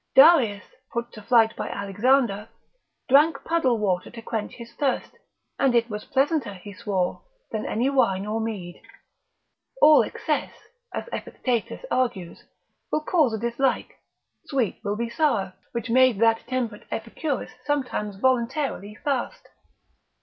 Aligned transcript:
Darius, 0.15 0.63
put 0.91 1.11
to 1.11 1.21
flight 1.21 1.55
by 1.55 1.67
Alexander, 1.69 2.49
drank 3.07 3.43
puddle 3.43 3.77
water 3.77 4.09
to 4.09 4.19
quench 4.23 4.53
his 4.53 4.73
thirst, 4.73 5.11
and 5.59 5.75
it 5.75 5.91
was 5.91 6.05
pleasanter, 6.05 6.55
he 6.55 6.73
swore, 6.73 7.21
than 7.51 7.67
any 7.67 7.87
wine 7.87 8.25
or 8.25 8.41
mead. 8.41 8.81
All 9.79 10.01
excess, 10.01 10.51
asEpictetus 10.91 11.85
argues, 11.91 12.43
will 12.91 13.01
cause 13.03 13.31
a 13.31 13.37
dislike; 13.37 13.99
sweet 14.45 14.79
will 14.83 14.97
be 14.97 15.07
sour, 15.07 15.53
which 15.71 15.91
made 15.91 16.17
that 16.17 16.47
temperate 16.47 16.87
Epicurus 16.89 17.51
sometimes 17.63 18.15
voluntarily 18.15 18.95
fast. 19.03 19.49